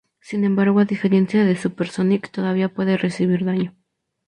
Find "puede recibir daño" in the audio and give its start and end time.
2.73-3.75